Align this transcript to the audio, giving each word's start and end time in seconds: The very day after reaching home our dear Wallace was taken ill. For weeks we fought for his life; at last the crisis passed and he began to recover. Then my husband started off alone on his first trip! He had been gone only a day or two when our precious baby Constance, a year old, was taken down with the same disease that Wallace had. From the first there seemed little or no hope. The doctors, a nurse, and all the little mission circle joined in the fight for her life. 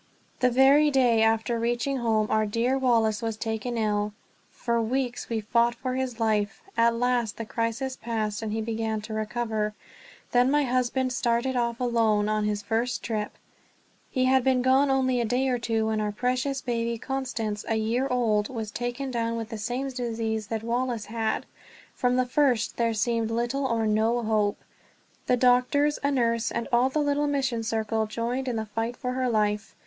The 0.39 0.49
very 0.49 0.89
day 0.89 1.21
after 1.21 1.59
reaching 1.59 1.97
home 1.97 2.25
our 2.31 2.47
dear 2.47 2.75
Wallace 2.75 3.21
was 3.21 3.37
taken 3.37 3.77
ill. 3.77 4.13
For 4.51 4.81
weeks 4.81 5.29
we 5.29 5.41
fought 5.41 5.75
for 5.75 5.93
his 5.93 6.19
life; 6.19 6.63
at 6.75 6.95
last 6.95 7.37
the 7.37 7.45
crisis 7.45 7.97
passed 7.97 8.41
and 8.41 8.51
he 8.51 8.61
began 8.61 9.01
to 9.01 9.13
recover. 9.13 9.75
Then 10.31 10.49
my 10.49 10.63
husband 10.63 11.13
started 11.13 11.55
off 11.55 11.79
alone 11.79 12.27
on 12.27 12.45
his 12.45 12.63
first 12.63 13.03
trip! 13.03 13.33
He 14.09 14.25
had 14.25 14.43
been 14.43 14.63
gone 14.63 14.89
only 14.89 15.21
a 15.21 15.25
day 15.25 15.47
or 15.49 15.59
two 15.59 15.85
when 15.85 16.01
our 16.01 16.11
precious 16.11 16.61
baby 16.61 16.97
Constance, 16.97 17.63
a 17.67 17.75
year 17.75 18.07
old, 18.09 18.49
was 18.49 18.71
taken 18.71 19.11
down 19.11 19.37
with 19.37 19.49
the 19.49 19.57
same 19.59 19.87
disease 19.89 20.47
that 20.47 20.63
Wallace 20.63 21.05
had. 21.05 21.45
From 21.93 22.15
the 22.15 22.25
first 22.25 22.77
there 22.77 22.95
seemed 22.95 23.29
little 23.29 23.67
or 23.67 23.85
no 23.85 24.23
hope. 24.23 24.57
The 25.27 25.37
doctors, 25.37 25.99
a 26.03 26.09
nurse, 26.09 26.49
and 26.49 26.67
all 26.73 26.89
the 26.89 26.97
little 26.97 27.27
mission 27.27 27.61
circle 27.61 28.07
joined 28.07 28.47
in 28.47 28.55
the 28.55 28.65
fight 28.65 28.97
for 28.97 29.11
her 29.11 29.29
life. 29.29 29.75